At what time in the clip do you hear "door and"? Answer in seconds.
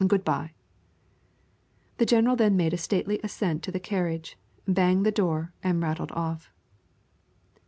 5.11-5.79